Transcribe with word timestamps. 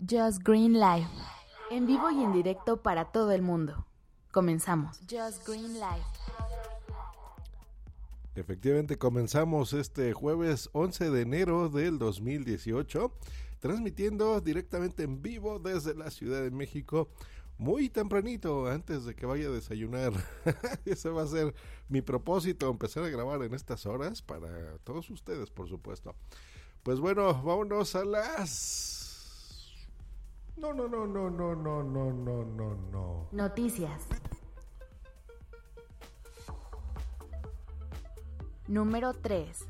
Just 0.00 0.42
Green 0.44 0.74
Live. 0.74 1.08
En 1.70 1.86
vivo 1.86 2.10
y 2.10 2.22
en 2.22 2.32
directo 2.32 2.82
para 2.82 3.06
todo 3.06 3.32
el 3.32 3.42
mundo. 3.42 3.84
Comenzamos. 4.30 5.00
Just 5.10 5.46
Green 5.46 5.74
Live. 5.74 6.04
Efectivamente, 8.36 8.96
comenzamos 8.96 9.72
este 9.72 10.12
jueves 10.12 10.70
11 10.72 11.10
de 11.10 11.22
enero 11.22 11.68
del 11.68 11.98
2018, 11.98 13.12
transmitiendo 13.58 14.40
directamente 14.40 15.02
en 15.02 15.20
vivo 15.20 15.58
desde 15.58 15.96
la 15.96 16.10
Ciudad 16.12 16.42
de 16.42 16.52
México, 16.52 17.08
muy 17.56 17.88
tempranito, 17.88 18.68
antes 18.68 19.04
de 19.04 19.16
que 19.16 19.26
vaya 19.26 19.48
a 19.48 19.50
desayunar. 19.50 20.12
Ese 20.84 21.08
va 21.08 21.24
a 21.24 21.26
ser 21.26 21.52
mi 21.88 22.02
propósito, 22.02 22.70
empezar 22.70 23.02
a 23.02 23.08
grabar 23.08 23.42
en 23.42 23.52
estas 23.52 23.84
horas 23.84 24.22
para 24.22 24.78
todos 24.84 25.10
ustedes, 25.10 25.50
por 25.50 25.68
supuesto. 25.68 26.14
Pues 26.84 27.00
bueno, 27.00 27.42
vámonos 27.42 27.96
a 27.96 28.04
las 28.04 28.97
no, 30.58 30.72
no, 30.72 30.88
no, 30.88 31.06
no, 31.06 31.30
no, 31.30 31.54
no, 31.54 31.82
no, 31.82 32.12
no, 32.12 32.44
no, 32.44 32.74
no. 32.90 33.28
Noticias. 33.32 34.06
Número 38.66 39.14
3. 39.14 39.66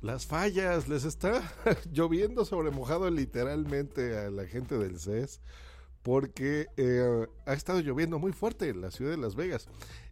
Las 0.00 0.26
fallas, 0.26 0.88
les 0.88 1.04
está 1.04 1.42
lloviendo 1.92 2.44
sobre 2.44 2.70
mojado 2.70 3.10
literalmente 3.10 4.18
a 4.18 4.30
la 4.30 4.46
gente 4.46 4.78
del 4.78 4.98
CES 4.98 5.40
porque 6.02 6.68
eh, 6.78 7.26
ha 7.44 7.52
estado 7.52 7.80
lloviendo 7.80 8.18
muy 8.18 8.32
fuerte 8.32 8.70
en 8.70 8.80
la 8.80 8.90
ciudad 8.90 9.10
de 9.10 9.18
Las 9.18 9.36
Vegas. 9.36 9.68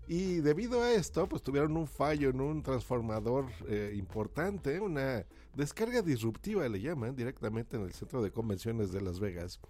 Y 0.08 0.40
debido 0.40 0.82
a 0.82 0.92
esto, 0.92 1.28
pues 1.28 1.42
tuvieron 1.42 1.76
un 1.76 1.86
fallo 1.86 2.30
en 2.30 2.40
un 2.40 2.62
transformador 2.62 3.44
eh, 3.68 3.92
importante, 3.94 4.80
una 4.80 5.26
descarga 5.54 6.00
disruptiva 6.00 6.66
le 6.66 6.80
llaman 6.80 7.14
directamente 7.14 7.76
en 7.76 7.82
el 7.82 7.92
centro 7.92 8.22
de 8.22 8.30
convenciones 8.30 8.90
de 8.90 9.02
Las 9.02 9.20
Vegas. 9.20 9.60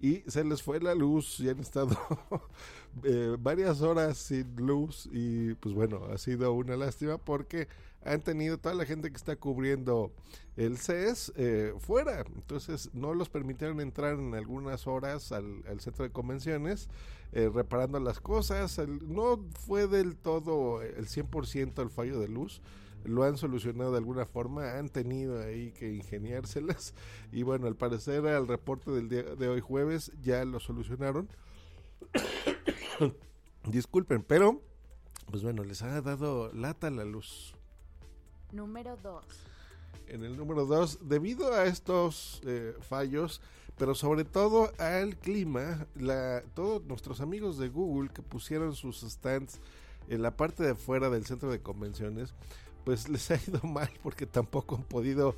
Y 0.00 0.22
se 0.26 0.44
les 0.44 0.62
fue 0.62 0.80
la 0.80 0.94
luz 0.94 1.40
y 1.40 1.48
han 1.48 1.60
estado 1.60 1.96
eh, 3.04 3.36
varias 3.38 3.80
horas 3.80 4.18
sin 4.18 4.54
luz 4.56 5.08
y 5.10 5.54
pues 5.54 5.74
bueno, 5.74 6.04
ha 6.12 6.18
sido 6.18 6.52
una 6.52 6.76
lástima 6.76 7.16
porque 7.16 7.68
han 8.04 8.20
tenido 8.20 8.58
toda 8.58 8.74
la 8.74 8.84
gente 8.84 9.10
que 9.10 9.16
está 9.16 9.36
cubriendo 9.36 10.12
el 10.56 10.78
CES 10.78 11.32
eh, 11.36 11.74
fuera. 11.78 12.24
Entonces 12.34 12.90
no 12.92 13.14
los 13.14 13.28
permitieron 13.28 13.80
entrar 13.80 14.18
en 14.18 14.34
algunas 14.34 14.86
horas 14.86 15.32
al, 15.32 15.62
centro 15.80 16.04
de 16.04 16.10
convenciones 16.10 16.88
eh, 17.32 17.50
reparando 17.52 17.98
las 18.00 18.20
cosas. 18.20 18.78
no 18.78 19.42
fue 19.66 19.86
del 19.86 20.16
todo 20.16 20.82
el 20.82 21.06
100% 21.06 21.82
el 21.82 21.90
fallo 21.90 22.20
de 22.20 22.28
luz. 22.28 22.60
Lo 23.04 23.24
han 23.24 23.36
solucionado 23.36 23.92
de 23.92 23.98
alguna 23.98 24.26
forma, 24.26 24.78
han 24.78 24.88
tenido 24.88 25.40
ahí 25.40 25.72
que 25.72 25.92
ingeniárselas. 25.92 26.94
Y 27.32 27.42
bueno, 27.42 27.66
al 27.66 27.76
parecer 27.76 28.26
al 28.26 28.48
reporte 28.48 28.90
del 28.90 29.08
día 29.08 29.22
de 29.22 29.48
hoy 29.48 29.60
jueves 29.60 30.12
ya 30.22 30.44
lo 30.44 30.60
solucionaron. 30.60 31.28
Disculpen, 33.66 34.22
pero 34.22 34.60
pues 35.30 35.42
bueno, 35.42 35.64
les 35.64 35.82
ha 35.82 36.00
dado 36.00 36.52
lata 36.52 36.90
la 36.90 37.04
luz. 37.04 37.54
Número 38.52 38.96
2. 38.96 39.24
En 40.08 40.22
el 40.22 40.36
número 40.36 40.66
2, 40.66 41.08
debido 41.08 41.52
a 41.54 41.64
estos 41.64 42.40
eh, 42.44 42.74
fallos, 42.80 43.40
pero 43.76 43.94
sobre 43.94 44.24
todo 44.24 44.70
al 44.78 45.16
clima, 45.16 45.86
la, 45.96 46.42
todos 46.54 46.84
nuestros 46.84 47.20
amigos 47.20 47.58
de 47.58 47.68
Google 47.68 48.10
que 48.10 48.22
pusieron 48.22 48.74
sus 48.74 49.00
stands 49.00 49.60
en 50.08 50.22
la 50.22 50.36
parte 50.36 50.62
de 50.62 50.70
afuera 50.70 51.10
del 51.10 51.26
centro 51.26 51.50
de 51.50 51.60
convenciones, 51.60 52.34
pues 52.84 53.08
les 53.08 53.30
ha 53.30 53.36
ido 53.36 53.60
mal 53.62 53.90
porque 54.02 54.26
tampoco 54.26 54.76
han 54.76 54.84
podido 54.84 55.34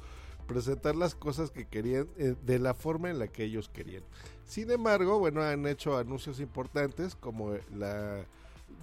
presentar 0.46 0.94
las 0.94 1.14
cosas 1.14 1.50
que 1.50 1.66
querían 1.66 2.08
eh, 2.16 2.36
de 2.44 2.58
la 2.58 2.74
forma 2.74 3.10
en 3.10 3.18
la 3.18 3.28
que 3.28 3.44
ellos 3.44 3.68
querían. 3.68 4.04
Sin 4.44 4.70
embargo, 4.70 5.18
bueno, 5.18 5.42
han 5.42 5.66
hecho 5.66 5.96
anuncios 5.96 6.38
importantes 6.40 7.16
como 7.16 7.54
la 7.74 8.24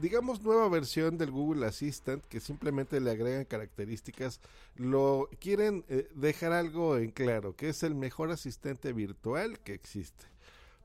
digamos, 0.02 0.42
nueva 0.42 0.68
versión 0.70 1.18
del 1.18 1.32
Google 1.32 1.66
Assistant 1.66 2.24
que 2.26 2.40
simplemente 2.40 3.00
le 3.00 3.12
agregan 3.12 3.46
características, 3.46 4.40
lo 4.76 5.30
quieren 5.40 5.86
eh, 5.88 6.10
dejar 6.16 6.52
algo 6.52 6.98
en 6.98 7.12
claro, 7.12 7.56
que 7.56 7.70
es 7.70 7.84
el 7.84 7.96
mejor 7.96 8.32
asistente 8.32 8.94
virtual 8.94 9.60
que 9.60 9.74
existe. 9.74 10.33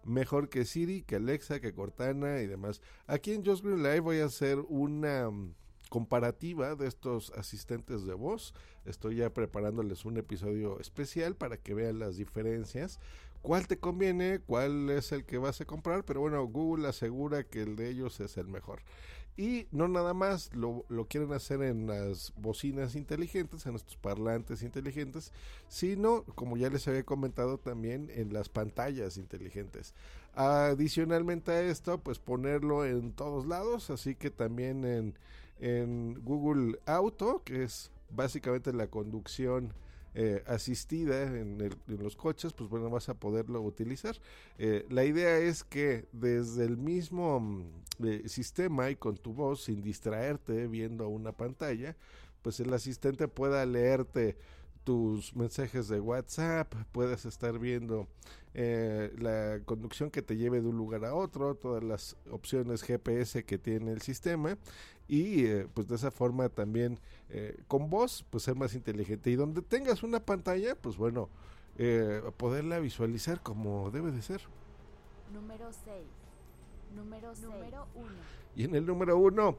Mejor 0.08 0.48
que 0.48 0.64
Siri, 0.64 1.02
que 1.02 1.16
Alexa, 1.16 1.60
que 1.60 1.72
Cortana 1.72 2.40
y 2.40 2.46
demás. 2.46 2.80
Aquí 3.06 3.32
en 3.32 3.44
Just 3.44 3.64
Green 3.64 3.82
Live 3.82 4.00
voy 4.00 4.20
a 4.20 4.24
hacer 4.24 4.58
una 4.68 5.30
mm, 5.30 5.54
comparativa 5.90 6.74
de 6.74 6.88
estos 6.88 7.30
asistentes 7.36 8.06
de 8.06 8.14
voz. 8.14 8.54
Estoy 8.84 9.16
ya 9.16 9.30
preparándoles 9.30 10.04
un 10.04 10.16
episodio 10.16 10.80
especial 10.80 11.36
para 11.36 11.58
que 11.58 11.74
vean 11.74 11.98
las 11.98 12.16
diferencias 12.16 12.98
cuál 13.42 13.66
te 13.66 13.78
conviene, 13.78 14.40
cuál 14.40 14.90
es 14.90 15.12
el 15.12 15.24
que 15.24 15.38
vas 15.38 15.60
a 15.60 15.64
comprar, 15.64 16.04
pero 16.04 16.20
bueno, 16.20 16.44
Google 16.46 16.88
asegura 16.88 17.44
que 17.44 17.62
el 17.62 17.76
de 17.76 17.90
ellos 17.90 18.20
es 18.20 18.36
el 18.36 18.48
mejor. 18.48 18.80
Y 19.38 19.68
no 19.70 19.86
nada 19.86 20.14
más 20.14 20.52
lo, 20.52 20.84
lo, 20.88 21.06
quieren 21.06 21.32
hacer 21.32 21.62
en 21.62 21.86
las 21.86 22.34
bocinas 22.36 22.96
inteligentes, 22.96 23.66
en 23.66 23.76
estos 23.76 23.96
parlantes 23.96 24.64
inteligentes, 24.64 25.32
sino, 25.68 26.24
como 26.34 26.56
ya 26.56 26.70
les 26.70 26.88
había 26.88 27.04
comentado, 27.04 27.56
también 27.56 28.10
en 28.12 28.32
las 28.32 28.48
pantallas 28.48 29.16
inteligentes. 29.16 29.94
Adicionalmente 30.34 31.52
a 31.52 31.62
esto, 31.62 31.98
pues 31.98 32.18
ponerlo 32.18 32.84
en 32.84 33.12
todos 33.12 33.46
lados, 33.46 33.90
así 33.90 34.16
que 34.16 34.30
también 34.30 34.84
en, 34.84 35.14
en 35.60 36.14
Google 36.24 36.80
Auto, 36.84 37.42
que 37.44 37.62
es 37.62 37.92
básicamente 38.10 38.72
la 38.72 38.88
conducción 38.88 39.72
eh, 40.14 40.42
asistida 40.46 41.22
en, 41.22 41.70
los 41.86 42.16
coches, 42.16 42.52
pues 42.52 42.68
bueno, 42.68 42.90
vas 42.90 43.08
a 43.08 43.14
poderlo 43.14 43.60
utilizar. 43.60 44.16
Eh, 44.58 44.86
la 44.88 45.04
idea 45.04 45.38
es 45.38 45.64
que 45.64 46.06
desde 46.12 46.64
el 46.64 46.76
mismo 46.76 47.40
mm, 47.40 47.62
eh, 48.04 48.22
sistema 48.28 48.90
y 48.90 48.96
con 48.96 49.16
tu 49.16 49.32
voz, 49.32 49.64
sin 49.64 49.82
distraerte 49.82 50.66
viendo 50.66 51.08
una 51.08 51.32
pantalla, 51.32 51.96
pues 52.42 52.60
el 52.60 52.72
asistente 52.72 53.28
pueda 53.28 53.64
leerte 53.66 54.36
tus 54.84 55.36
mensajes 55.36 55.88
de 55.88 56.00
WhatsApp, 56.00 56.74
puedes 56.92 57.26
estar 57.26 57.58
viendo 57.58 58.08
la 58.54 59.60
conducción 59.64 60.10
que 60.10 60.22
te 60.22 60.36
lleve 60.36 60.60
de 60.60 60.68
un 60.68 60.76
lugar 60.76 61.04
a 61.04 61.14
otro, 61.14 61.54
todas 61.54 61.82
las 61.82 62.16
opciones 62.30 62.82
GPS 62.82 63.44
que 63.44 63.58
tiene 63.58 63.92
el 63.92 64.02
sistema 64.02 64.56
y 65.08 65.46
eh, 65.46 65.66
pues 65.72 65.88
de 65.88 65.96
esa 65.96 66.10
forma 66.10 66.48
también 66.50 67.00
eh, 67.30 67.58
con 67.66 67.88
voz 67.88 68.24
pues 68.30 68.44
ser 68.44 68.54
más 68.54 68.74
inteligente. 68.74 69.30
Y 69.30 69.36
donde 69.36 69.62
tengas 69.62 70.02
una 70.02 70.20
pantalla 70.20 70.74
pues 70.74 70.96
bueno 70.96 71.30
eh, 71.78 72.22
poderla 72.36 72.78
visualizar 72.78 73.42
como 73.42 73.90
debe 73.90 74.10
de 74.10 74.22
ser. 74.22 74.42
Número 75.32 75.70
6 75.72 75.94
número 76.94 77.86
1 77.94 78.06
y 78.56 78.64
en 78.64 78.74
el 78.74 78.86
número 78.86 79.18
1 79.18 79.56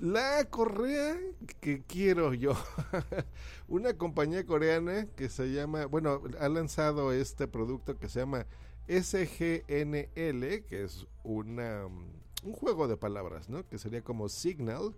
la 0.00 0.44
correa 0.50 1.16
que 1.60 1.82
quiero 1.82 2.34
yo 2.34 2.54
una 3.68 3.94
compañía 3.94 4.44
coreana 4.46 5.06
que 5.16 5.28
se 5.28 5.52
llama 5.52 5.86
bueno 5.86 6.22
ha 6.40 6.48
lanzado 6.48 7.12
este 7.12 7.48
producto 7.48 7.98
que 7.98 8.08
se 8.08 8.20
llama 8.20 8.46
SGNL 8.86 10.64
que 10.64 10.84
es 10.84 11.06
una 11.24 11.86
un 12.44 12.52
juego 12.52 12.88
de 12.88 12.96
palabras, 12.96 13.48
¿no? 13.48 13.66
Que 13.68 13.78
sería 13.78 14.02
como 14.02 14.28
signal, 14.28 14.94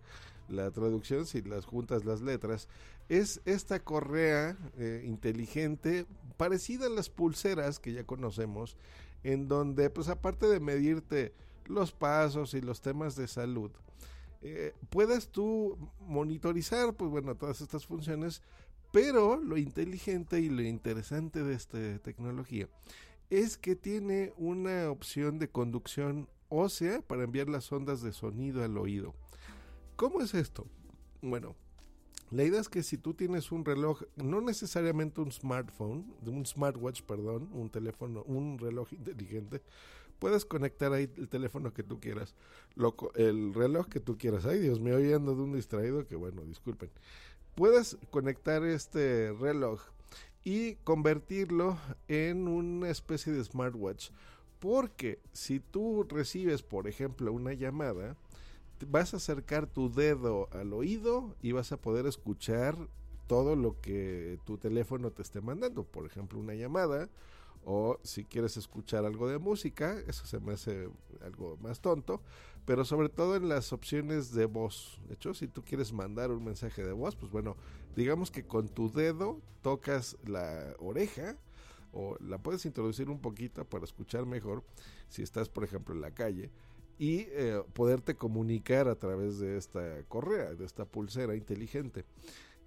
la 0.48 0.70
traducción, 0.70 1.26
si 1.26 1.42
las 1.42 1.64
juntas 1.64 2.04
las 2.04 2.20
letras, 2.20 2.68
es 3.08 3.40
esta 3.44 3.80
correa 3.80 4.56
eh, 4.76 5.02
inteligente 5.06 6.06
parecida 6.36 6.86
a 6.86 6.90
las 6.90 7.08
pulseras 7.08 7.78
que 7.78 7.92
ya 7.92 8.04
conocemos, 8.04 8.76
en 9.22 9.48
donde, 9.48 9.90
pues 9.90 10.08
aparte 10.08 10.46
de 10.46 10.60
medirte 10.60 11.32
los 11.66 11.92
pasos 11.92 12.54
y 12.54 12.60
los 12.60 12.80
temas 12.80 13.16
de 13.16 13.28
salud, 13.28 13.70
eh, 14.42 14.74
puedas 14.88 15.28
tú 15.28 15.76
monitorizar, 16.00 16.94
pues 16.94 17.10
bueno, 17.10 17.34
todas 17.36 17.60
estas 17.60 17.86
funciones, 17.86 18.42
pero 18.92 19.36
lo 19.36 19.56
inteligente 19.56 20.40
y 20.40 20.48
lo 20.48 20.62
interesante 20.62 21.42
de 21.42 21.54
esta 21.54 21.98
tecnología 22.00 22.68
es 23.28 23.56
que 23.56 23.76
tiene 23.76 24.32
una 24.36 24.90
opción 24.90 25.38
de 25.38 25.48
conducción 25.48 26.28
ósea 26.48 27.00
para 27.00 27.24
enviar 27.24 27.48
las 27.48 27.70
ondas 27.70 28.02
de 28.02 28.12
sonido 28.12 28.64
al 28.64 28.76
oído. 28.76 29.14
¿Cómo 29.96 30.20
es 30.20 30.34
esto? 30.34 30.66
Bueno, 31.22 31.54
La 32.30 32.44
idea 32.44 32.60
es 32.60 32.68
que 32.68 32.84
si 32.84 32.96
tú 32.96 33.14
tienes 33.14 33.50
un 33.50 33.64
reloj, 33.64 34.02
no 34.14 34.40
necesariamente 34.40 35.20
un 35.20 35.32
smartphone, 35.32 36.14
un 36.24 36.46
smartwatch, 36.46 37.02
perdón, 37.02 37.48
un 37.52 37.70
teléfono, 37.70 38.22
un 38.22 38.56
reloj 38.58 38.92
inteligente, 38.92 39.62
puedes 40.20 40.44
conectar 40.44 40.92
ahí 40.92 41.10
el 41.16 41.28
teléfono 41.28 41.72
que 41.74 41.82
tú 41.82 41.98
quieras, 41.98 42.36
el 43.16 43.52
reloj 43.54 43.88
que 43.88 43.98
tú 43.98 44.16
quieras. 44.16 44.44
Ay, 44.46 44.60
Dios 44.60 44.78
mío, 44.78 44.96
hoy 44.96 45.04
de 45.04 45.16
un 45.16 45.54
distraído 45.54 46.06
que 46.06 46.14
bueno, 46.14 46.42
disculpen. 46.42 46.90
Puedes 47.56 47.98
conectar 48.10 48.62
este 48.64 49.32
reloj 49.32 49.80
y 50.44 50.76
convertirlo 50.76 51.78
en 52.06 52.46
una 52.46 52.90
especie 52.90 53.32
de 53.32 53.42
smartwatch. 53.42 54.10
Porque 54.60 55.18
si 55.32 55.58
tú 55.58 56.06
recibes, 56.08 56.62
por 56.62 56.86
ejemplo, 56.86 57.32
una 57.32 57.54
llamada, 57.54 58.16
vas 58.86 59.14
a 59.14 59.16
acercar 59.16 59.66
tu 59.66 59.90
dedo 59.90 60.48
al 60.52 60.74
oído 60.74 61.34
y 61.42 61.52
vas 61.52 61.72
a 61.72 61.80
poder 61.80 62.06
escuchar 62.06 62.76
todo 63.26 63.56
lo 63.56 63.80
que 63.80 64.38
tu 64.44 64.58
teléfono 64.58 65.12
te 65.12 65.22
esté 65.22 65.40
mandando. 65.40 65.84
Por 65.84 66.04
ejemplo, 66.04 66.38
una 66.38 66.54
llamada 66.54 67.08
o 67.64 67.98
si 68.02 68.24
quieres 68.24 68.56
escuchar 68.56 69.04
algo 69.04 69.28
de 69.28 69.38
música, 69.38 69.98
eso 70.06 70.26
se 70.26 70.40
me 70.40 70.52
hace 70.52 70.88
algo 71.22 71.56
más 71.58 71.80
tonto, 71.80 72.22
pero 72.64 72.84
sobre 72.84 73.08
todo 73.08 73.36
en 73.36 73.48
las 73.48 73.72
opciones 73.72 74.32
de 74.32 74.46
voz. 74.46 75.00
De 75.08 75.14
hecho, 75.14 75.34
si 75.34 75.48
tú 75.48 75.62
quieres 75.62 75.92
mandar 75.92 76.30
un 76.30 76.44
mensaje 76.44 76.84
de 76.84 76.92
voz, 76.92 77.16
pues 77.16 77.30
bueno, 77.30 77.56
digamos 77.96 78.30
que 78.30 78.44
con 78.44 78.68
tu 78.68 78.90
dedo 78.90 79.40
tocas 79.62 80.16
la 80.24 80.74
oreja 80.78 81.36
o 81.92 82.16
la 82.20 82.38
puedes 82.38 82.64
introducir 82.66 83.10
un 83.10 83.20
poquito 83.20 83.64
para 83.64 83.84
escuchar 83.84 84.26
mejor 84.26 84.62
si 85.08 85.22
estás, 85.22 85.48
por 85.48 85.64
ejemplo, 85.64 85.94
en 85.94 86.00
la 86.00 86.12
calle 86.12 86.50
y 86.98 87.26
eh, 87.30 87.62
poderte 87.72 88.14
comunicar 88.14 88.86
a 88.86 88.94
través 88.94 89.38
de 89.38 89.56
esta 89.56 90.02
correa, 90.08 90.54
de 90.54 90.66
esta 90.66 90.84
pulsera 90.84 91.34
inteligente. 91.34 92.04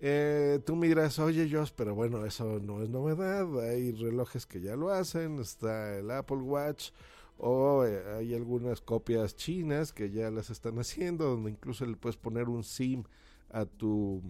Eh, 0.06 0.60
tú 0.66 0.76
miras, 0.76 1.18
oye 1.20 1.50
Josh, 1.50 1.72
pero 1.74 1.96
bueno, 1.96 2.26
eso 2.26 2.60
no 2.60 2.84
es 2.84 2.90
novedad, 2.90 3.48
hay 3.62 3.94
relojes 3.94 4.46
que 4.46 4.60
ya 4.60 4.76
lo 4.76 4.90
hacen, 4.90 5.40
está 5.40 5.98
el 5.98 6.12
Apple 6.12 6.40
Watch 6.40 6.92
o 7.38 7.86
eh, 7.86 8.04
hay 8.18 8.34
algunas 8.34 8.82
copias 8.82 9.34
chinas 9.38 9.94
que 9.94 10.12
ya 10.12 10.30
las 10.30 10.50
están 10.50 10.78
haciendo, 10.78 11.30
donde 11.30 11.52
incluso 11.52 11.86
le 11.86 11.96
puedes 11.96 12.18
poner 12.18 12.50
un 12.50 12.66
SIM 12.66 13.06
a 13.50 13.66
tu 13.66 14.22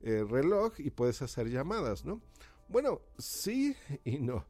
reloj 0.00 0.72
y 0.78 0.90
puedes 0.90 1.22
hacer 1.22 1.48
llamadas, 1.48 2.04
¿no? 2.04 2.20
Bueno, 2.68 3.00
sí 3.16 3.76
y 4.04 4.18
no. 4.18 4.44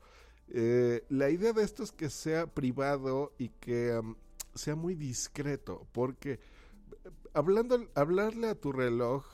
la 0.48 1.28
idea 1.28 1.52
de 1.52 1.64
esto 1.64 1.82
es 1.82 1.92
que 1.92 2.08
sea 2.08 2.46
privado 2.46 3.34
y 3.36 3.50
que 3.50 4.00
sea 4.54 4.74
muy 4.74 4.94
discreto, 4.94 5.86
porque 5.92 6.32
eh, 6.32 6.38
hablando, 7.34 7.86
hablarle 7.94 8.48
a 8.48 8.54
tu 8.54 8.72
reloj, 8.72 9.24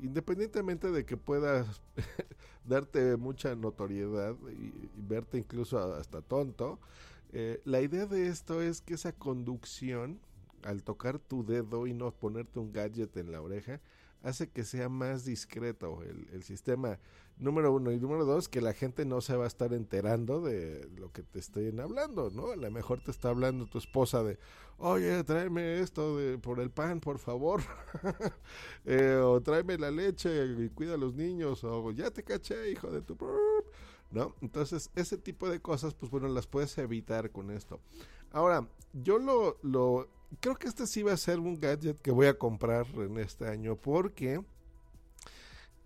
independientemente 0.00 0.90
de 0.90 1.04
que 1.04 1.16
puedas 1.16 1.82
darte 2.64 3.16
mucha 3.16 3.54
notoriedad 3.54 4.34
y, 4.50 4.72
verte 4.96 5.38
incluso 5.38 5.78
hasta 5.94 6.22
tonto, 6.22 6.78
eh, 7.32 7.60
la 7.64 7.80
idea 7.80 8.06
de 8.06 8.28
esto 8.28 8.62
es 8.62 8.80
que 8.80 8.94
esa 8.94 9.12
conducción, 9.12 10.20
al 10.62 10.82
tocar 10.82 11.18
tu 11.18 11.44
dedo 11.44 11.86
y 11.86 11.94
no 11.94 12.10
ponerte 12.10 12.58
un 12.58 12.72
gadget 12.72 13.16
en 13.16 13.32
la 13.32 13.40
oreja, 13.40 13.80
hace 14.26 14.48
que 14.48 14.64
sea 14.64 14.88
más 14.88 15.24
discreto 15.24 16.02
el, 16.02 16.42
sistema 16.42 16.98
número 17.38 17.72
uno. 17.72 17.92
Y 17.92 17.98
número 17.98 18.24
dos 18.24 18.48
que 18.48 18.60
la 18.60 18.72
gente 18.72 19.04
no 19.04 19.20
se 19.20 19.36
va 19.36 19.44
a 19.44 19.46
estar 19.46 19.72
enterando 19.72 20.40
de 20.40 20.88
lo 20.96 21.12
que 21.12 21.22
te 21.22 21.38
estén 21.38 21.78
hablando 21.80 22.30
no 22.30 22.50
a 22.50 22.56
lo 22.56 22.70
mejor 22.70 23.00
te 23.00 23.10
está 23.10 23.28
hablando 23.28 23.66
tu 23.66 23.78
esposa 23.78 24.24
de 24.24 24.38
oye 24.78 25.22
tráeme 25.22 25.80
esto 25.80 26.16
de 26.16 26.38
por 26.38 26.60
el 26.60 26.70
pan 26.70 27.00
por 27.00 27.18
favor 27.18 27.62
eh, 28.84 29.20
o 29.22 29.40
tráeme 29.40 29.78
la 29.78 29.90
leche 29.90 30.44
y 30.58 30.70
cuida 30.70 30.94
a 30.94 30.98
los 30.98 31.14
niños 31.14 31.62
o 31.62 31.92
ya 31.92 32.10
te 32.10 32.24
caché 32.24 32.70
hijo 32.70 32.90
de 32.90 33.02
tu 33.02 33.16
no 34.10 34.34
entonces 34.40 34.90
ese 34.96 35.18
tipo 35.18 35.48
de 35.48 35.60
cosas 35.60 35.94
pues 35.94 36.10
bueno 36.10 36.28
las 36.28 36.46
puedes 36.46 36.76
evitar 36.78 37.30
con 37.30 37.50
esto. 37.50 37.80
Ahora 38.32 38.68
yo 38.92 39.18
lo, 39.18 39.58
lo 39.62 40.08
creo 40.40 40.56
que 40.56 40.68
este 40.68 40.86
sí 40.86 41.02
va 41.02 41.12
a 41.12 41.16
ser 41.16 41.38
un 41.38 41.58
gadget 41.58 42.00
que 42.00 42.10
voy 42.10 42.26
a 42.26 42.38
comprar 42.38 42.86
en 42.96 43.18
este 43.18 43.46
año 43.46 43.76
porque 43.76 44.40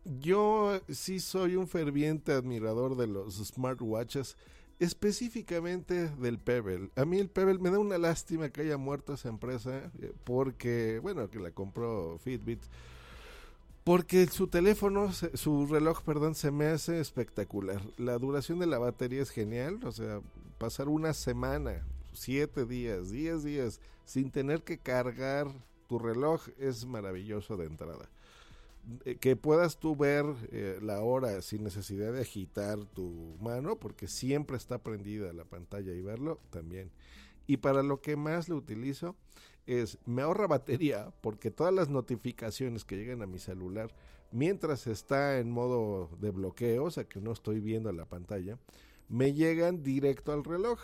yo 0.04 0.80
sí 0.88 1.20
soy 1.20 1.56
un 1.56 1.68
ferviente 1.68 2.32
admirador 2.32 2.96
de 2.96 3.06
los 3.06 3.36
smartwatches, 3.36 4.36
específicamente 4.78 6.08
del 6.08 6.38
Pebble. 6.38 6.90
A 6.96 7.04
mí 7.04 7.18
el 7.18 7.28
Pebble 7.28 7.58
me 7.58 7.70
da 7.70 7.78
una 7.78 7.98
lástima 7.98 8.48
que 8.48 8.62
haya 8.62 8.78
muerto 8.78 9.14
esa 9.14 9.28
empresa 9.28 9.90
eh, 10.00 10.12
porque, 10.24 10.98
bueno, 11.02 11.28
que 11.28 11.38
la 11.38 11.50
compró 11.50 12.18
Fitbit. 12.18 12.60
Porque 13.84 14.26
su 14.26 14.46
teléfono, 14.46 15.10
su 15.12 15.66
reloj, 15.66 16.02
perdón, 16.02 16.34
se 16.34 16.50
me 16.50 16.66
hace 16.66 17.00
espectacular. 17.00 17.82
La 17.96 18.18
duración 18.18 18.58
de 18.58 18.66
la 18.66 18.78
batería 18.78 19.22
es 19.22 19.30
genial, 19.30 19.80
o 19.84 19.92
sea, 19.92 20.20
pasar 20.58 20.88
una 20.88 21.12
semana 21.12 21.82
siete 22.12 22.64
días, 22.66 23.10
diez 23.10 23.44
días 23.44 23.80
sin 24.04 24.30
tener 24.30 24.62
que 24.62 24.78
cargar 24.78 25.48
tu 25.86 25.98
reloj 25.98 26.48
es 26.58 26.86
maravilloso 26.86 27.56
de 27.56 27.66
entrada. 27.66 28.08
Eh, 29.04 29.16
que 29.16 29.36
puedas 29.36 29.78
tú 29.78 29.94
ver 29.94 30.24
eh, 30.50 30.78
la 30.82 31.00
hora 31.00 31.42
sin 31.42 31.64
necesidad 31.64 32.12
de 32.12 32.20
agitar 32.20 32.78
tu 32.86 33.36
mano, 33.40 33.76
porque 33.76 34.08
siempre 34.08 34.56
está 34.56 34.78
prendida 34.78 35.32
la 35.32 35.44
pantalla 35.44 35.92
y 35.92 36.00
verlo 36.00 36.40
también. 36.50 36.90
Y 37.46 37.58
para 37.58 37.82
lo 37.82 38.00
que 38.00 38.16
más 38.16 38.48
lo 38.48 38.56
utilizo 38.56 39.16
es, 39.66 39.98
me 40.06 40.22
ahorra 40.22 40.46
batería, 40.46 41.12
porque 41.20 41.50
todas 41.50 41.74
las 41.74 41.88
notificaciones 41.88 42.84
que 42.84 42.96
llegan 42.96 43.22
a 43.22 43.26
mi 43.26 43.38
celular, 43.38 43.92
mientras 44.32 44.86
está 44.86 45.38
en 45.38 45.50
modo 45.50 46.08
de 46.20 46.30
bloqueo, 46.30 46.84
o 46.84 46.90
sea 46.90 47.04
que 47.04 47.20
no 47.20 47.32
estoy 47.32 47.60
viendo 47.60 47.92
la 47.92 48.06
pantalla, 48.06 48.58
me 49.08 49.34
llegan 49.34 49.82
directo 49.82 50.32
al 50.32 50.44
reloj 50.44 50.80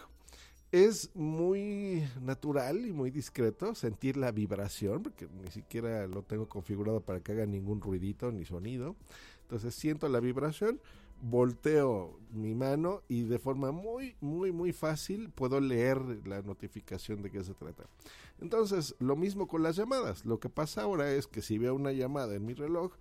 es 0.85 1.11
muy 1.15 2.07
natural 2.21 2.87
y 2.87 2.93
muy 2.93 3.11
discreto 3.11 3.75
sentir 3.75 4.17
la 4.17 4.31
vibración, 4.31 5.03
porque 5.03 5.27
ni 5.43 5.51
siquiera 5.51 6.07
lo 6.07 6.23
tengo 6.23 6.49
configurado 6.49 7.01
para 7.01 7.21
que 7.21 7.33
haga 7.33 7.47
ningún 7.47 7.81
ruidito 7.81 8.31
ni 8.31 8.45
sonido. 8.45 8.95
Entonces 9.43 9.75
siento 9.75 10.09
la 10.09 10.21
vibración, 10.21 10.81
volteo 11.23 12.19
mi 12.31 12.55
mano 12.55 13.03
y 13.09 13.23
de 13.23 13.39
forma 13.39 13.73
muy, 13.73 14.17
muy, 14.21 14.53
muy 14.53 14.73
fácil 14.73 15.31
puedo 15.31 15.61
leer 15.61 15.99
la 16.27 16.43
notificación 16.43 17.23
de 17.23 17.31
qué 17.31 17.43
se 17.43 17.55
trata. 17.55 17.85
Entonces, 18.41 18.95
lo 18.99 19.17
mismo 19.17 19.49
con 19.49 19.63
las 19.63 19.77
llamadas. 19.77 20.27
Lo 20.27 20.41
que 20.41 20.51
pasa 20.51 20.83
ahora 20.83 21.11
es 21.11 21.27
que 21.27 21.41
si 21.41 21.57
veo 21.57 21.75
una 21.75 21.93
llamada 21.93 22.35
en 22.35 22.45
mi 22.45 22.53
reloj, 22.53 22.93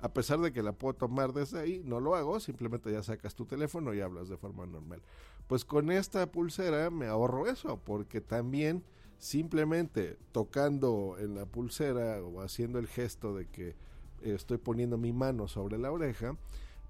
a 0.00 0.12
pesar 0.12 0.40
de 0.40 0.52
que 0.52 0.62
la 0.62 0.72
puedo 0.72 0.94
tomar 0.94 1.32
desde 1.32 1.60
ahí, 1.60 1.82
no 1.84 2.00
lo 2.00 2.14
hago, 2.14 2.40
simplemente 2.40 2.92
ya 2.92 3.02
sacas 3.02 3.34
tu 3.34 3.46
teléfono 3.46 3.94
y 3.94 4.00
hablas 4.00 4.28
de 4.28 4.36
forma 4.36 4.66
normal. 4.66 5.02
Pues 5.46 5.64
con 5.64 5.90
esta 5.90 6.30
pulsera 6.30 6.90
me 6.90 7.06
ahorro 7.06 7.46
eso, 7.46 7.80
porque 7.84 8.20
también 8.20 8.84
simplemente 9.18 10.18
tocando 10.32 11.16
en 11.18 11.34
la 11.34 11.46
pulsera 11.46 12.22
o 12.22 12.42
haciendo 12.42 12.78
el 12.78 12.86
gesto 12.86 13.34
de 13.34 13.46
que 13.46 13.76
estoy 14.20 14.58
poniendo 14.58 14.98
mi 14.98 15.12
mano 15.12 15.48
sobre 15.48 15.78
la 15.78 15.90
oreja, 15.90 16.36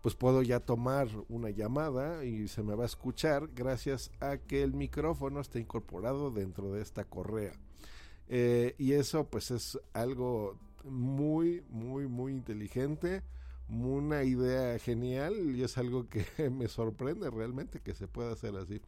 pues 0.02 0.14
puedo 0.14 0.42
ya 0.42 0.60
tomar 0.60 1.08
una 1.28 1.50
llamada 1.50 2.24
y 2.24 2.48
se 2.48 2.62
me 2.62 2.74
va 2.74 2.82
a 2.82 2.86
escuchar 2.86 3.48
gracias 3.54 4.10
a 4.20 4.36
que 4.36 4.62
el 4.62 4.74
micrófono 4.74 5.40
está 5.40 5.58
incorporado 5.58 6.30
dentro 6.30 6.72
de 6.72 6.82
esta 6.82 7.04
correa. 7.04 7.54
Eh, 8.28 8.74
y 8.78 8.92
eso 8.92 9.24
pues 9.28 9.50
es 9.50 9.78
algo 9.92 10.58
muy, 10.84 11.64
muy, 11.70 12.06
muy 12.06 12.32
inteligente, 12.32 13.22
una 13.68 14.24
idea 14.24 14.78
genial 14.78 15.56
y 15.56 15.62
es 15.62 15.78
algo 15.78 16.08
que 16.08 16.24
me 16.50 16.68
sorprende 16.68 17.30
realmente 17.30 17.80
que 17.80 17.94
se 17.94 18.06
pueda 18.06 18.32
hacer 18.32 18.56
así. 18.56 18.80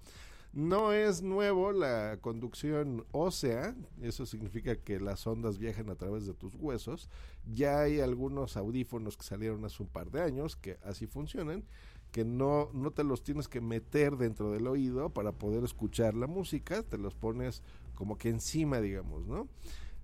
No 0.52 0.92
es 0.92 1.20
nuevo 1.20 1.70
la 1.72 2.18
conducción 2.22 3.04
ósea, 3.12 3.74
eso 4.00 4.24
significa 4.24 4.74
que 4.76 4.98
las 4.98 5.26
ondas 5.26 5.58
viajan 5.58 5.90
a 5.90 5.96
través 5.96 6.26
de 6.26 6.32
tus 6.32 6.54
huesos. 6.54 7.10
Ya 7.52 7.80
hay 7.80 8.00
algunos 8.00 8.56
audífonos 8.56 9.18
que 9.18 9.24
salieron 9.24 9.64
hace 9.66 9.82
un 9.82 9.88
par 9.90 10.10
de 10.10 10.22
años 10.22 10.56
que 10.56 10.78
así 10.82 11.06
funcionan, 11.06 11.62
que 12.10 12.24
no, 12.24 12.70
no 12.72 12.90
te 12.90 13.04
los 13.04 13.22
tienes 13.22 13.48
que 13.48 13.60
meter 13.60 14.16
dentro 14.16 14.50
del 14.50 14.66
oído 14.66 15.10
para 15.10 15.32
poder 15.32 15.62
escuchar 15.62 16.14
la 16.14 16.26
música, 16.26 16.82
te 16.82 16.96
los 16.96 17.14
pones 17.14 17.62
como 17.94 18.16
que 18.16 18.30
encima, 18.30 18.80
digamos, 18.80 19.26
¿no? 19.26 19.48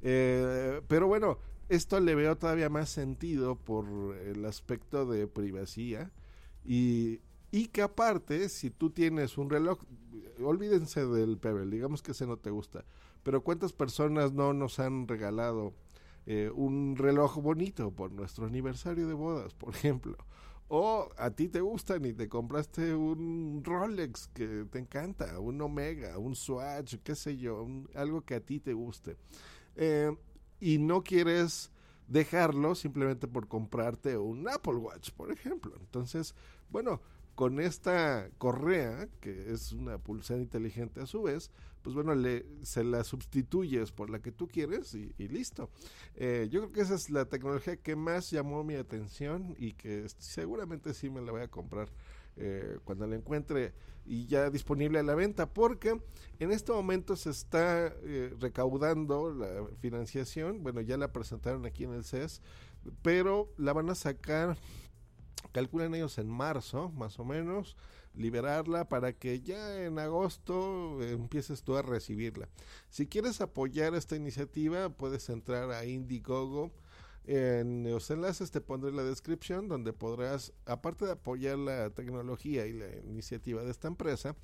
Eh, 0.02 0.82
pero 0.86 1.06
bueno, 1.06 1.38
esto 1.74 2.00
le 2.00 2.14
veo 2.14 2.36
todavía 2.36 2.68
más 2.68 2.90
sentido 2.90 3.56
por 3.56 4.16
el 4.16 4.44
aspecto 4.44 5.06
de 5.06 5.26
privacidad 5.26 6.12
y, 6.64 7.20
y 7.50 7.68
que 7.68 7.80
aparte, 7.80 8.50
si 8.50 8.70
tú 8.70 8.90
tienes 8.90 9.38
un 9.38 9.48
reloj, 9.48 9.78
olvídense 10.44 11.06
del 11.06 11.38
Pebble, 11.38 11.74
digamos 11.74 12.02
que 12.02 12.12
ese 12.12 12.26
no 12.26 12.36
te 12.36 12.50
gusta, 12.50 12.84
pero 13.22 13.42
¿cuántas 13.42 13.72
personas 13.72 14.32
no 14.32 14.52
nos 14.52 14.78
han 14.80 15.08
regalado 15.08 15.72
eh, 16.26 16.50
un 16.54 16.94
reloj 16.96 17.38
bonito 17.38 17.90
por 17.90 18.12
nuestro 18.12 18.44
aniversario 18.44 19.08
de 19.08 19.14
bodas, 19.14 19.54
por 19.54 19.70
ejemplo? 19.74 20.18
O 20.68 21.08
a 21.16 21.30
ti 21.30 21.48
te 21.48 21.62
gustan 21.62 22.04
y 22.04 22.12
te 22.12 22.28
compraste 22.28 22.94
un 22.94 23.62
Rolex 23.64 24.28
que 24.28 24.66
te 24.70 24.78
encanta, 24.78 25.38
un 25.40 25.60
Omega, 25.60 26.18
un 26.18 26.34
Swatch, 26.34 26.96
qué 27.02 27.14
sé 27.14 27.38
yo, 27.38 27.66
algo 27.94 28.22
que 28.22 28.34
a 28.34 28.40
ti 28.40 28.60
te 28.60 28.74
guste. 28.74 29.16
Eh, 29.74 30.10
y 30.62 30.78
no 30.78 31.02
quieres 31.02 31.72
dejarlo 32.06 32.76
simplemente 32.76 33.26
por 33.26 33.48
comprarte 33.48 34.16
un 34.16 34.48
Apple 34.48 34.76
Watch, 34.76 35.10
por 35.10 35.32
ejemplo. 35.32 35.74
Entonces, 35.80 36.36
bueno, 36.70 37.00
con 37.34 37.58
esta 37.58 38.30
correa, 38.38 39.08
que 39.20 39.52
es 39.52 39.72
una 39.72 39.98
pulsera 39.98 40.40
inteligente 40.40 41.00
a 41.00 41.06
su 41.06 41.22
vez, 41.22 41.50
pues 41.82 41.96
bueno, 41.96 42.14
le, 42.14 42.46
se 42.62 42.84
la 42.84 43.02
sustituyes 43.02 43.90
por 43.90 44.08
la 44.08 44.20
que 44.20 44.30
tú 44.30 44.46
quieres 44.46 44.94
y, 44.94 45.12
listo. 45.26 45.68
Eh, 46.14 46.46
yo 46.48 46.60
creo 46.60 46.72
que 46.72 46.80
esa 46.82 46.94
es 46.94 47.10
la 47.10 47.24
tecnología 47.24 47.76
que 47.76 47.96
más 47.96 48.30
llamó 48.30 48.62
mi 48.62 48.76
atención 48.76 49.56
y 49.58 49.72
que 49.72 50.06
seguramente 50.18 50.94
sí 50.94 51.10
me 51.10 51.22
la 51.22 51.32
voy 51.32 51.42
a 51.42 51.48
comprar 51.48 51.88
eh, 52.36 52.78
cuando 52.84 53.08
la 53.08 53.16
encuentre 53.16 53.72
y 54.04 54.26
ya 54.26 54.50
disponible 54.50 54.98
a 54.98 55.02
la 55.02 55.14
venta, 55.14 55.52
porque 55.52 56.00
en 56.38 56.52
este 56.52 56.72
momento 56.72 57.16
se 57.16 57.30
está 57.30 57.86
eh, 58.02 58.34
recaudando 58.40 59.32
la 59.32 59.66
financiación, 59.80 60.62
bueno, 60.62 60.80
ya 60.80 60.96
la 60.96 61.12
presentaron 61.12 61.66
aquí 61.66 61.84
en 61.84 61.94
el 61.94 62.04
CES, 62.04 62.42
pero 63.02 63.52
la 63.56 63.72
van 63.72 63.90
a 63.90 63.94
sacar 63.94 64.56
calculan 65.52 65.94
ellos 65.94 66.18
en 66.18 66.28
marzo, 66.28 66.90
más 66.90 67.18
o 67.18 67.24
menos, 67.24 67.76
liberarla 68.14 68.88
para 68.88 69.12
que 69.12 69.40
ya 69.40 69.84
en 69.84 69.98
agosto 69.98 71.02
empieces 71.02 71.62
tú 71.62 71.76
a 71.76 71.82
recibirla. 71.82 72.48
Si 72.88 73.06
quieres 73.06 73.40
apoyar 73.40 73.94
esta 73.94 74.16
iniciativa, 74.16 74.88
puedes 74.90 75.28
entrar 75.28 75.70
a 75.70 75.84
Indiegogo. 75.84 76.72
En 77.24 77.84
los 77.90 78.10
enlaces 78.10 78.50
te 78.50 78.60
pondré 78.60 78.92
la 78.92 79.04
descripción 79.04 79.68
donde 79.68 79.92
podrás, 79.92 80.52
aparte 80.66 81.04
de 81.04 81.12
apoyar 81.12 81.58
la 81.58 81.90
tecnología 81.90 82.66
y 82.66 82.72
la 82.72 82.88
iniciativa 83.06 83.62
de 83.62 83.70
esta 83.70 83.88
empresa, 83.88 84.34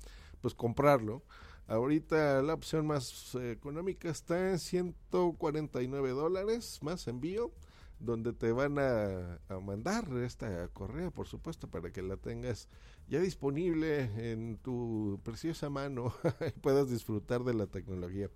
pues 0.41 0.53
comprarlo. 0.53 1.23
Ahorita 1.67 2.41
la 2.41 2.53
opción 2.53 2.87
más 2.87 3.35
eh, 3.35 3.51
económica 3.51 4.09
está 4.09 4.51
en 4.51 4.59
149 4.59 6.09
dólares 6.11 6.79
más 6.81 7.07
envío 7.07 7.51
donde 7.99 8.33
te 8.33 8.51
van 8.51 8.79
a, 8.79 9.39
mandar 9.61 10.05
esta 10.23 10.67
correa, 10.69 11.11
por 11.11 11.27
supuesto, 11.27 11.69
para 11.69 11.91
que 11.91 12.01
la 12.01 12.17
tengas 12.17 12.69
ya 13.07 13.19
disponible 13.19 14.09
en 14.31 14.57
tu 14.57 15.19
preciosa 15.23 15.69
mano 15.69 16.13
y 16.47 16.59
puedas 16.59 16.89
disfrutar 16.89 17.43
de 17.43 17.53
la 17.53 17.67
tecnología. 17.67 18.29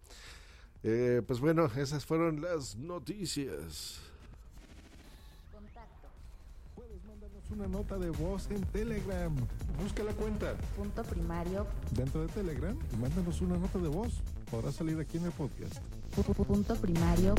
Eh, 0.84 1.22
pues 1.26 1.40
bueno, 1.40 1.66
esas 1.78 2.06
fueron 2.06 2.42
las 2.42 2.76
noticias. 2.76 4.13
Una 7.54 7.68
nota 7.68 8.00
de 8.00 8.10
voz 8.10 8.50
en 8.50 8.62
Telegram. 8.64 9.34
Busca 9.82 10.04
la 10.04 10.14
cuenta. 10.14 10.56
Punto 10.76 11.04
primario. 11.04 11.68
Dentro 11.92 12.22
de 12.22 12.28
Telegram 12.28 12.78
y 12.92 12.98
mándanos 12.98 13.42
una 13.42 13.58
nota 13.58 13.78
de 13.78 13.90
voz. 13.90 14.22
Podrá 14.50 14.72
salir 14.72 15.00
aquí 15.00 15.18
en 15.18 15.26
el 15.26 15.32
podcast. 15.32 15.78
Punto 16.48 16.76
primario. 16.76 17.36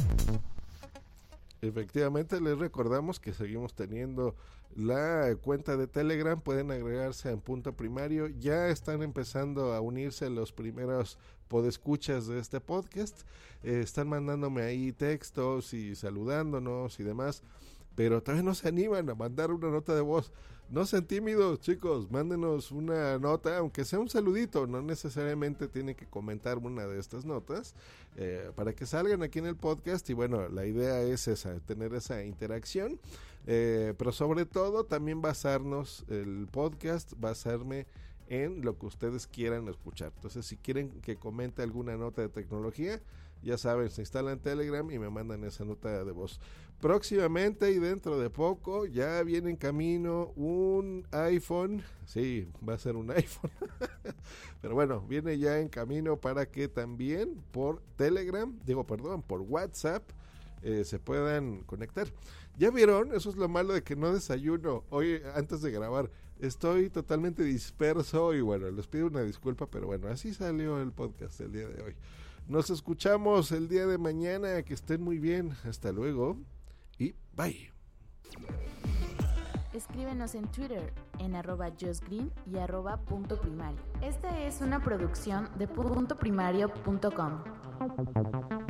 Efectivamente, 1.61 2.40
les 2.40 2.59
recordamos 2.59 3.18
que 3.18 3.33
seguimos 3.33 3.75
teniendo 3.75 4.37
la 4.76 5.35
cuenta 5.40 5.76
de 5.76 5.87
Telegram, 5.87 6.40
pueden 6.40 6.71
agregarse 6.71 7.30
en 7.30 7.40
punto 7.40 7.73
primario, 7.73 8.26
ya 8.26 8.68
están 8.68 9.02
empezando 9.02 9.73
a 9.73 9.80
unirse 9.80 10.28
los 10.30 10.52
primeros 10.52 11.16
podescuchas 11.49 12.26
de 12.26 12.40
este 12.40 12.61
podcast, 12.61 13.23
eh, 13.62 13.80
están 13.83 14.09
mandándome 14.09 14.62
ahí 14.62 14.92
textos 14.92 15.73
y 15.73 15.94
saludándonos 15.94 16.99
y 16.99 17.04
demás, 17.04 17.42
pero 17.94 18.22
todavía 18.22 18.42
no 18.42 18.54
se 18.54 18.68
animan 18.68 19.08
a 19.10 19.14
mandar 19.14 19.50
una 19.50 19.70
nota 19.70 19.94
de 19.94 20.00
voz. 20.00 20.32
No 20.70 20.86
sean 20.86 21.04
tímidos, 21.04 21.60
chicos, 21.60 22.10
mándenos 22.10 22.72
una 22.72 23.18
nota, 23.18 23.58
aunque 23.58 23.84
sea 23.84 23.98
un 23.98 24.08
saludito, 24.08 24.66
no 24.66 24.80
necesariamente 24.80 25.68
tienen 25.68 25.94
que 25.94 26.06
comentar 26.06 26.56
una 26.58 26.86
de 26.86 26.98
estas 26.98 27.26
notas, 27.26 27.74
eh, 28.16 28.50
para 28.56 28.72
que 28.72 28.86
salgan 28.86 29.22
aquí 29.22 29.38
en 29.38 29.46
el 29.46 29.56
podcast 29.56 30.08
y 30.08 30.14
bueno, 30.14 30.48
la 30.48 30.64
idea 30.64 31.02
es 31.02 31.28
esa, 31.28 31.60
tener 31.60 31.92
esa 31.94 32.24
interacción, 32.24 32.98
eh, 33.46 33.92
pero 33.98 34.10
sobre 34.10 34.46
todo 34.46 34.84
también 34.84 35.20
basarnos, 35.20 36.06
el 36.08 36.48
podcast, 36.50 37.12
basarme 37.18 37.86
en 38.28 38.62
lo 38.62 38.78
que 38.78 38.86
ustedes 38.86 39.26
quieran 39.26 39.68
escuchar. 39.68 40.12
Entonces, 40.16 40.46
si 40.46 40.56
quieren 40.56 41.00
que 41.02 41.16
comente 41.16 41.62
alguna 41.62 41.96
nota 41.96 42.22
de 42.22 42.30
tecnología, 42.30 43.00
ya 43.44 43.58
saben, 43.58 43.90
se 43.90 44.02
instalan 44.02 44.40
Telegram 44.40 44.90
y 44.90 44.98
me 44.98 45.10
mandan 45.10 45.44
esa 45.44 45.64
nota 45.64 46.04
de 46.04 46.12
voz. 46.12 46.40
Próximamente 46.80 47.70
y 47.70 47.78
dentro 47.78 48.18
de 48.18 48.30
poco 48.30 48.86
ya 48.86 49.22
viene 49.22 49.50
en 49.50 49.56
camino 49.56 50.32
un 50.36 51.06
iPhone. 51.12 51.82
Sí, 52.06 52.48
va 52.66 52.74
a 52.74 52.78
ser 52.78 52.96
un 52.96 53.10
iPhone. 53.12 53.50
Pero 54.60 54.74
bueno, 54.74 55.00
viene 55.02 55.38
ya 55.38 55.60
en 55.60 55.68
camino 55.68 56.16
para 56.16 56.46
que 56.46 56.68
también 56.68 57.42
por 57.52 57.82
Telegram, 57.96 58.58
digo 58.64 58.86
perdón, 58.86 59.22
por 59.22 59.42
WhatsApp 59.42 60.02
eh, 60.62 60.84
se 60.84 60.98
puedan 60.98 61.62
conectar. 61.64 62.08
Ya 62.56 62.70
vieron, 62.70 63.14
eso 63.14 63.30
es 63.30 63.36
lo 63.36 63.48
malo 63.48 63.74
de 63.74 63.82
que 63.82 63.96
no 63.96 64.12
desayuno 64.12 64.84
hoy 64.90 65.20
antes 65.34 65.60
de 65.60 65.70
grabar. 65.70 66.10
Estoy 66.40 66.90
totalmente 66.90 67.42
disperso 67.42 68.34
y 68.34 68.40
bueno, 68.40 68.70
les 68.70 68.86
pido 68.86 69.06
una 69.06 69.22
disculpa, 69.22 69.66
pero 69.66 69.86
bueno, 69.86 70.08
así 70.08 70.34
salió 70.34 70.80
el 70.80 70.92
podcast 70.92 71.40
el 71.40 71.52
día 71.52 71.68
de 71.68 71.82
hoy. 71.82 71.94
Nos 72.46 72.70
escuchamos 72.70 73.52
el 73.52 73.68
día 73.68 73.86
de 73.86 73.98
mañana, 73.98 74.62
que 74.62 74.74
estén 74.74 75.02
muy 75.02 75.18
bien. 75.18 75.52
Hasta 75.64 75.92
luego 75.92 76.36
y 76.98 77.14
bye. 77.36 77.72
Escríbenos 79.72 80.34
en 80.34 80.46
Twitter 80.48 80.92
en 81.18 81.34
arroba 81.34 81.70
justgreen 81.70 82.30
y 82.46 82.58
arroba 82.58 82.98
punto 82.98 83.40
primario. 83.40 83.80
Esta 84.02 84.42
es 84.42 84.60
una 84.60 84.82
producción 84.82 85.48
de 85.58 85.66
puntoprimario.com. 85.66 88.63